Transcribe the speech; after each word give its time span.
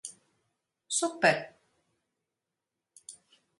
Super! 0.99 1.37